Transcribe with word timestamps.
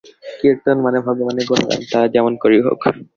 কীর্তন 0.39 0.77
মানে 0.85 0.99
ভগবানের 1.07 1.45
গুণগান, 1.49 1.81
তা 1.91 1.99
যেমন 2.13 2.33
করেই 2.41 2.61
হোক। 2.61 2.79